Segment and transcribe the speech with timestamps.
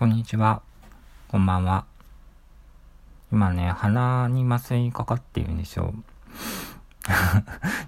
[0.00, 0.62] こんにちは。
[1.28, 1.84] こんばんは。
[3.30, 5.92] 今ね、鼻に麻酔かかっているんですよ。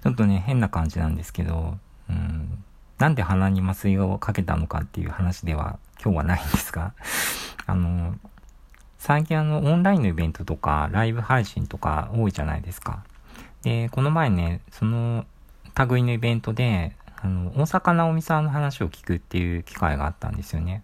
[0.03, 2.63] ちょっとね、変な感じなんですけど、うん、
[2.99, 6.93] なんで鼻に麻酔をかけたのかっていう話では今日はないんですが、
[7.65, 8.13] あの、
[8.99, 13.03] 最近あの、オンラインのイベントとか、ライブ配信とか多いじゃないですか。
[13.63, 15.25] で、この前ね、その
[15.89, 20.83] 類のイベントで、あの、大阪直美さんの話を聞くっていう機会があったんですよね。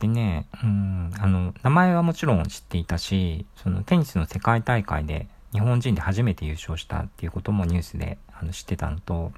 [0.00, 9.32] でね、うん、あの、名前はもちろん知っていたし、そのテニスの世界大会で日本人で初めて優勝したっていうこともニュースであの知ってたのと、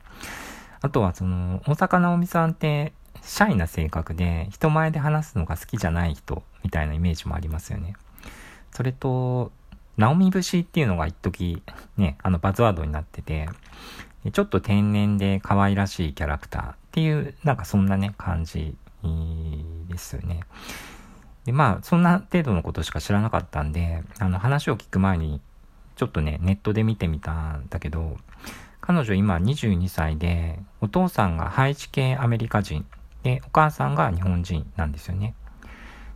[0.81, 2.93] あとはその、大坂なおみさんって
[3.23, 7.95] シャイな性格で人前で話すのが好きじゃない人みたいなイメージもありますよね。
[8.73, 9.53] それと、
[9.97, 11.63] ナオミ節っていうのが一時
[11.97, 13.49] ね、あのバズワードになってて、
[14.33, 18.77] ちょっと天然で可愛らしいキャラクターっていう、なんかそんなね、感じ
[19.89, 20.41] ですよね。
[21.45, 25.41] で、まあ、そんな程度のことしか知らなかったんで、あの、話を聞く前に、
[25.97, 28.17] ちょっとね、ネットで見てみたんだけど、
[28.81, 32.87] 彼女今22歳で、お父さんがハイチ系アメリカ人、
[33.23, 35.35] で、お母さんが日本人なんですよね。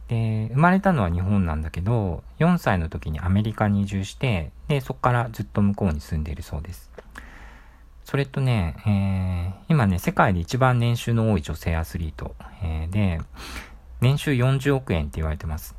[0.08, 6.90] で、生まれたのは日本なんだけど、4歳の時にアメリカに移住して、で、そこからずっと向こうに住んでいるそうです。
[8.04, 13.20] それとね、えー、今ね、世界で一番年収の多い女性アスリート、えー、で、
[14.00, 15.76] 年収40億円って言われてます。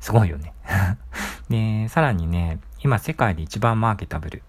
[0.00, 0.52] すごいよね。
[1.48, 4.42] で、さらにね、今世界で一番マーケタブル。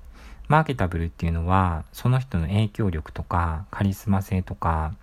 [0.48, 4.94] マーケタブルっていうのは、その人の影響力とか、カリスマ性とか、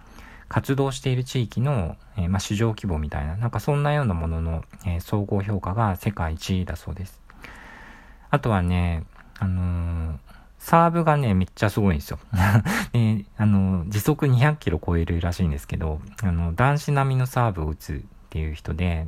[0.49, 7.21] 活動している地域の、えー、まあ、市場規模みたいな、なんかそんなようなものの、えー、総合評価が世界一位だそうです。
[8.31, 9.05] あとはね、
[9.39, 10.19] あのー、
[10.59, 12.19] サーブがね、めっちゃすごいんですよ。
[12.93, 19.07] で、あの、時速200キロ超えるらしいんですけど、あの、男子並みのサーブを打つっていう人で、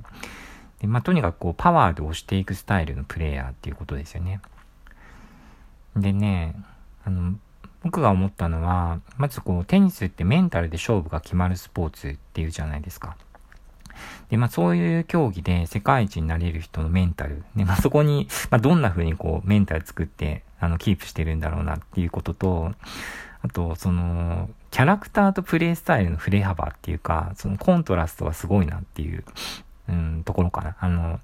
[0.81, 4.41] でまあ、とにかくこう、パワーで押していくスタイルのプレイヤーっていうことですよね。
[5.97, 6.55] でね、
[7.05, 7.35] あの、
[7.83, 13.17] 僕が思ったのは、まずこう、テニスってメンタルで勝負が決まるスポーツっていうじゃないですか。
[14.31, 17.45] で、まあそういう競技で世界一になれる人のメンタル。
[17.57, 22.73] で、まあそこに、まあどんな風にこうメンタル作って、あの、キープしてるんだろうなっていうことと、
[23.43, 29.25] あと、その、キャラクターとプレイスタイルの振れ幅っていうか、そのコントラストがすごいなっていう、
[29.89, 30.77] うん、ところかな。
[30.81, 31.21] あの、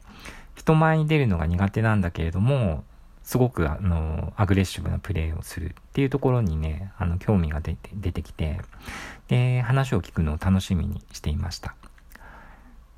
[0.54, 2.84] 人前に出るのが苦手なんだけれども、
[3.24, 8.60] すごくあの、アグレッシブなプレイをするっていうところにね、あの、興味が出て、出てきて、
[9.28, 11.74] で、話を聞くのを楽しみにしていました。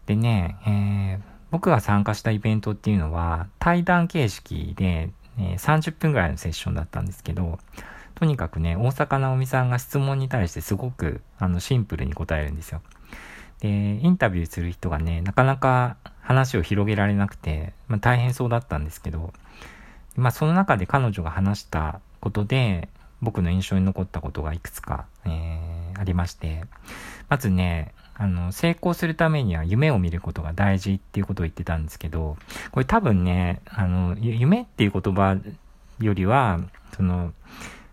[0.07, 7.59] でね、えー、僕が参加したイベントっていうのは対談形式で、えー、30分ぐらいのセッションだったんですけど、
[8.15, 12.81] とにかくね、大坂なおみさんが質問に対してすごくあのシンプルに答えるんですよ。
[13.61, 19.33] で、インタビューする人がね、なかなか話を広げられなくて、まあ、大変そうだったんですけど、
[20.17, 22.89] まあその中で彼女が話したことで、
[23.23, 26.65] 僕の印象に残ったことがいくつか、えー、ありまして、
[27.29, 32.37] まずね、あの、成功するためには夢を見ることが大事っていうことを言ってたんですけど、
[32.71, 35.37] これ多分ね、あの、夢っていう言葉
[36.01, 36.61] よりは、
[36.97, 37.33] その、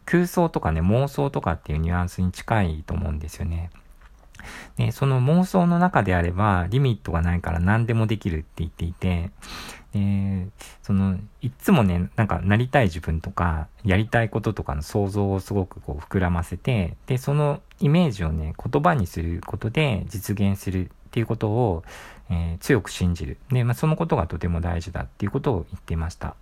[0.05, 3.69] 空想とかね、妄想とかっていうニュアンスに近いと思うんですよね。
[4.77, 9.31] で、その妄想の中であれば、リミットがないから何でもできるって言っていて、
[9.93, 10.47] で、
[10.81, 21.83] その、いつもね、なんかなりたい自分とか、やりたいこととかの想像をすごくこう膨らませて、で、そのイメージをね、言葉にすることで実現するっていうことを、
[22.29, 23.37] えー、強く信じる。
[23.51, 26.35] で、まあ、そのことがとても大事だっていうことを言っていました。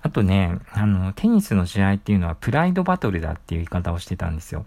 [0.00, 4.64] あとね、あの、テニスの試合っていうのはプライドバトルだっていう言い方をしてたんですよ。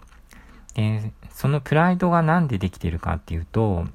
[0.74, 3.86] で、そのプライドが何でできてるかっていうと、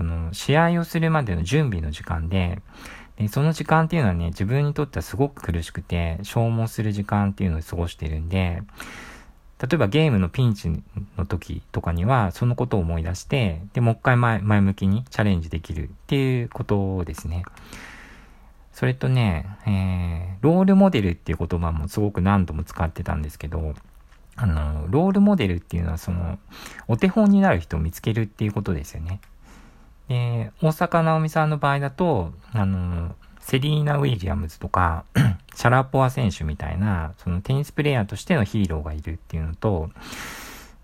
[0.00, 2.62] その試合をするまでの準備の時間で、
[3.18, 8.62] でその時間っていうのはね、自分にとってはすごく苦しくて、消耗する時間っていうのを過ごしてるんで、
[9.60, 10.70] 例えばゲームのピンチ
[11.18, 17.44] の時とかには、そのことを思い出して、で、もう一回前前向きにチャレンジできるっていうことですね。
[18.72, 23.74] それとね、えー、ロールモデルっていう言葉もすごく何度も使ってたんですけど、
[24.36, 26.38] あの、ロールモデルっていうのはその、
[26.88, 29.20] お手本になる人を見つけるっていうことですよね。
[30.10, 35.04] で、大坂なおみさんの場合だと、あの、セリーナ・ウィリアムズとか、
[35.54, 39.88] シャラポワ選手みたいな、そのテニスプレイヤーとしてのヒーローがいるっていうのと、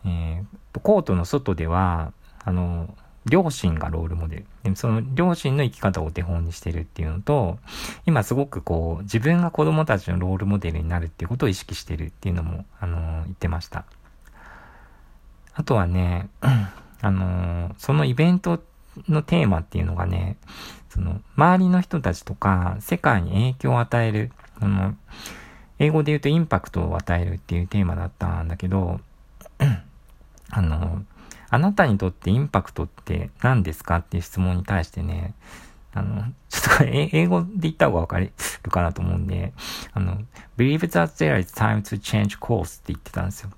[0.04, 2.12] えー、コートの外では、
[2.44, 2.94] あの、
[3.28, 4.46] 両親がロールモデル。
[4.62, 7.58] でその両親の生き方をお手本にしてるっていうのと、
[8.06, 13.86] 今すごくこう、自分が子供たちのロールモデルになるっていうことを意識してるっていうのも、あの、言ってました。
[15.54, 16.28] あとはね、
[17.02, 18.62] あの、そのイベント
[19.08, 20.36] のテーマっていうのがね、
[20.88, 24.94] その、周りの人たちとか、世界に影響を与える、あの、
[25.78, 29.00] 英語で言うとインパクトを与えるっていうテーマだったんだけど、
[30.50, 31.04] あの、
[31.50, 35.34] あなたにとってインパクトって何ですかっていう質問に対してね、
[35.92, 38.32] あの、ちょっとこれ英語で言った方がわかる
[38.70, 39.52] かなと思うんで、
[39.92, 40.18] あの、
[40.56, 43.50] believe that there is time to change course って言ってたんですよ。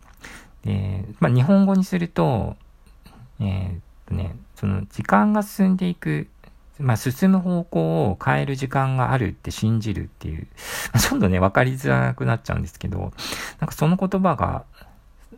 [0.64, 2.56] で、まあ、日本語にすると、
[3.40, 6.26] えー、っとね、その時間が進んでいく、
[6.80, 10.48] まあ、進む方向を変える時間があるって信じるっていう、
[10.98, 13.12] ちょっとね、わかりづらくなっちゃうんですけど、
[13.60, 14.64] なんかその言葉が、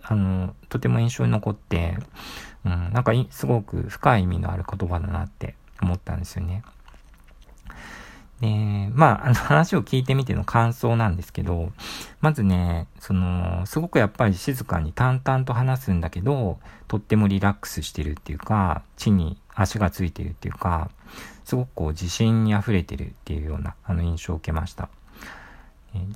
[0.03, 1.99] あの、とても印象に残って、
[2.65, 6.63] うん、なんかすごく深い意味のある言葉だなって思ったんですよね。
[8.41, 11.73] で、まあ、あの話を聞いてみての感想なんですけど、
[12.21, 16.59] まずね、その、すごくやっぱり静かに淡々と話すんだけど、
[16.89, 20.91] とってもリラックスしてるっていうか、地に足がついてるっていうか、
[21.45, 24.89] すごくこう自信に溢れてるっていうようなあの印象を受けました。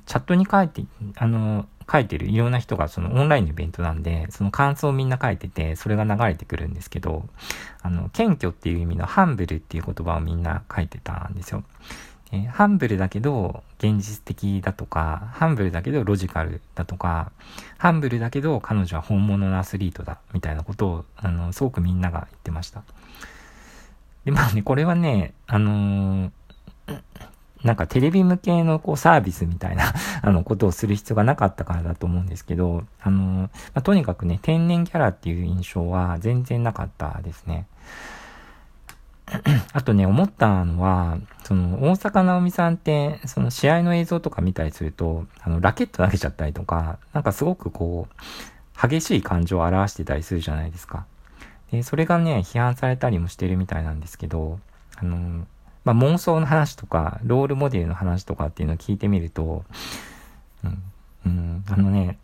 [0.05, 0.83] チャットに書いて、
[1.17, 7.27] あの、書いてるいろんな人がそのオンラインのイベントなんで、その感想をみんな書いてて、それが流れてくるんですけど、
[7.81, 11.63] あの、謙虚っていう意味のハンブルっていう言葉をみんな書いてたんですよ。
[12.31, 17.31] えー、ハンブルだけど現実的だとか、ハンブルだけどロジカルだとか、
[17.77, 22.83] ハンブルだけど彼女は本物のアスリートだ、みたいなことを、あの、すごくみんなが言ってました。
[24.25, 27.01] で、まあね、これはね、あのー、
[27.63, 29.91] なんかテレビ向けのこうサービスみたいな
[30.21, 37.67] あのことをする必要がなかったからだと思うんですけど、あのー、まあ、とにかくね、天然キャラっていう印象は全然なかったですね。
[39.73, 51.05] あとね、思ったのは、その、大坂なおみさんって、その試合の映像とか見たりすると、あの、ラケット投げちゃったりとか、なんかすごくこう、激しい感情を表してたりするじゃないですか。
[51.71, 54.59] で、それがね、批判されたりもしてるみたいなんですけど、
[54.97, 55.45] あの、
[55.83, 59.63] まあ、妄想の話とか、ロールモデルの話とかっていうのを聞いてみると、
[60.63, 60.83] うん、
[61.25, 62.17] うん、あのね、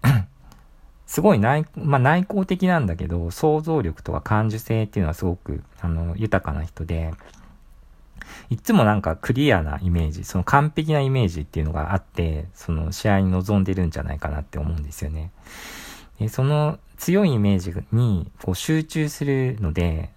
[1.12, 7.12] すごい内、まあ、内向的なんだけど、想像力とか感受性っていうのはすごく、あの、豊かな人で、
[8.50, 15.32] いつもなんかクリアなイメージ、その完璧なイメージっていうのがあって、その試合に臨んでるんじゃないかなって思うんですよね。
[16.18, 20.12] でその強いイメージにこう集中するので、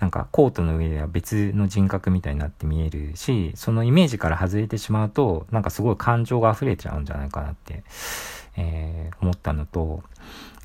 [0.00, 7.84] なんかコートの上では別の人格みたいになって見えるし、そのイメージから外れてしまうと、なんかすごい感情が溢れちゃうんじゃないかなって
[8.56, 10.02] えー、思ったのと、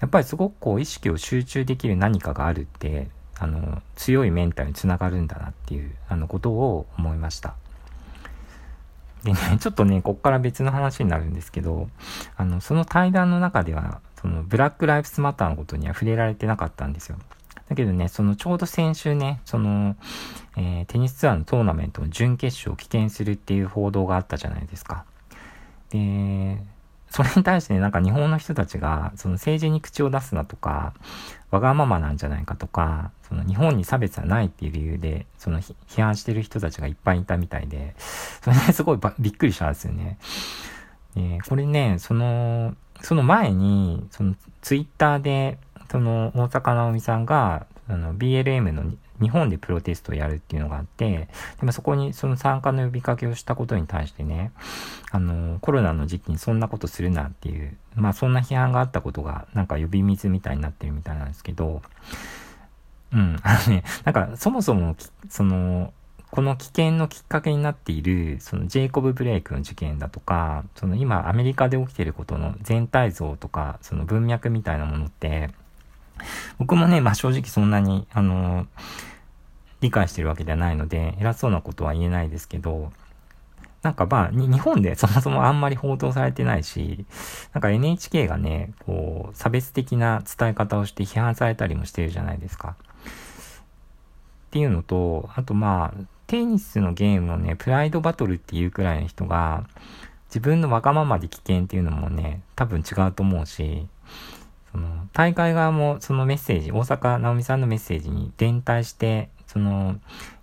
[0.01, 7.56] やっぱりすごくこう意識を集中できる何かがあるって、あの、強いメンタルにつながるんだなっていう、あのことを思いました。
[9.24, 11.89] でね、 ちょっとね、こっから別の話になるんですけど、
[12.36, 17.18] あの、その対談の中では、その、ブラック・ライフスマターのことには触れられてなかったんですよ。
[17.69, 19.95] だけどね、そのちょうど先週ね、その、
[20.56, 25.04] えー、テニスツアーのトーナメントの準決勝を棄権するっていう報道があったじゃないですか。
[25.90, 26.57] で、
[27.09, 30.94] それに対してね、なんか日本の人たちが、その政治に口を出すなとか、
[31.51, 40.18] わがままなんじゃないかとか、その日本に差別はないっていう理由で、その批判してる人たちがいっぱいいたみたいで、それですごいびっくりしたんですよね。
[41.15, 45.57] えー、これね、その、その前に、そのツイッターで、
[45.89, 48.92] その大坂なおみさんが、あの BLM の
[49.22, 51.28] 日本でプロテストをやるっていうのがあって、
[51.59, 54.52] でもそこにその参加の呼びかけをしたことに対してね、
[55.12, 61.81] あの、コロナの時期にそんなことするなっていう、まあそんな批判があったことがなんか呼び水みたいになってるみたいなんですけど、
[63.14, 64.95] うん、あのね、なんかそもそも、
[65.30, 65.94] その、
[66.30, 75.50] この危険のきっかけになっている、そのジェイコブ・ブレイクの事件だとか、その今アメリカで起きてることの全体像とか、その文脈みたいなものって、
[76.57, 78.68] 僕もね、まあ正直そんなに、あの、
[79.81, 82.92] 理解してるわけではないので、偉そうなことは言えないですけど、
[83.84, 87.06] なんかまあ、日本で そもそもあんまり報道されてないし、
[87.54, 92.76] なんか NHK がね、こう、差別的な伝え方をして批判されたりもしてるじゃないですか。
[94.48, 99.64] っていうのと、あとまあ、テニスのゲームのね、プライドバトルっていうくらいの人が、
[100.30, 103.88] 自分のわがままで危険っていうのもね、多分違うと思うし、
[104.72, 109.99] その、大会側もそのメッセージ、大阪直美さんのメッセージに連帯して、その、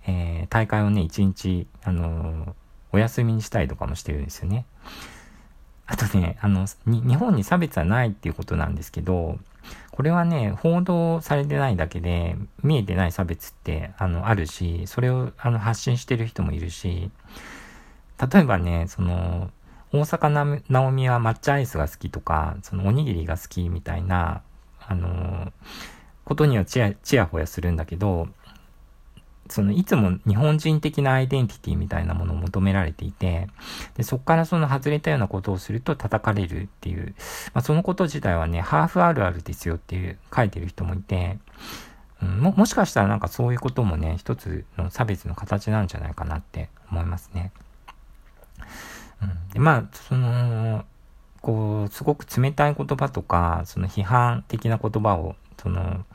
[0.08, 2.52] えー、大会をね、一日、あのー、
[2.92, 4.66] お休みにしたりとかもしてるんですよね。
[5.86, 9.38] あとね、あの、日本に差別はないっていうことなんですけど、
[9.92, 17.10] これはね、報道されてないだけで、見えてない差別って、あの、あるし、それを、あの、発信してる人もいるし、
[18.32, 19.50] 例えばね、その、
[19.92, 24.42] 大阪な、直美は抹茶アイスが好きとか、そのおにぎりが好きみたいな、
[24.80, 25.52] あの、
[26.24, 28.28] ことにはちや、ちやほやするんだけど、
[29.48, 33.48] そのいつも日本人的なアイデンティティみたいなものを求められていて、
[33.96, 37.14] でそこからその外れたようなことをすると叩かれるっていう、
[37.52, 41.38] まあ、そのこと自体はね、ハーフあるあるですよっていう書いてる人もいて、
[42.22, 47.52] うん、ももしかしたらなんかそういうこともね、一つの差別の形なんじゃないかなって思いますね。
[49.22, 50.23] うん、でまあ、その、
[51.44, 56.06] こう、すごく冷たい言葉とか、その批判的な言葉を、その、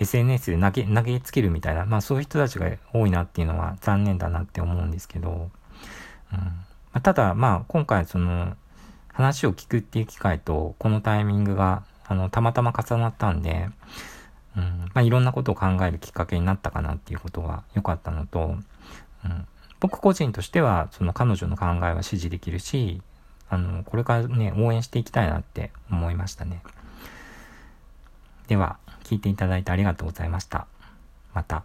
[0.00, 5.50] SNS で投げ、投げつけるみたいな、まあそういう人たちが多いなっていうのは残念だなって思うんですけど、
[6.32, 6.52] うん。
[6.92, 8.56] ま、ただ、まあ今回その、
[9.12, 13.68] 話を聞くっていう機会と、このタイミングが、あの、たまたま重なったんで、
[14.56, 18.56] うん、まあいろんなことを考えるきっかけになったかなっていうことが良かったのと、
[19.24, 19.46] うん、
[19.78, 23.00] 僕個人としては、その彼女の考えは支持できるし、
[23.52, 26.62] あの、これからね、応援していきたいなって思いましたね。
[28.48, 30.66] では、聞いていただいてありがとうございました。
[31.34, 31.62] また。